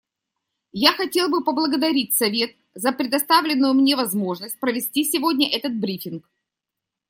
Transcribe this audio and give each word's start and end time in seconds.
Я 0.71 0.93
хотел 0.93 1.29
бы 1.29 1.43
поблагодарить 1.43 2.15
Совет 2.15 2.55
за 2.73 2.91
предоставленную 2.91 3.75
мне 3.75 3.95
возможность 3.95 4.59
провести 4.59 5.03
сегодня 5.03 5.47
этот 5.55 5.79
брифинг. 5.79 6.27